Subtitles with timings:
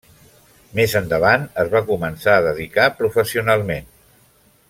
[0.79, 3.89] Més endavant es va començar a dedicar professionalment.